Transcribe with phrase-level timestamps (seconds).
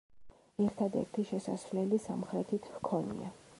[0.63, 3.33] ერთადერთი შესასვლელი სამხრეთით ჰქონია.